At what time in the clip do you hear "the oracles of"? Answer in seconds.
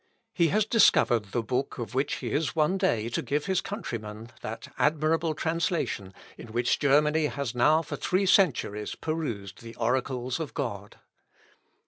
9.61-10.55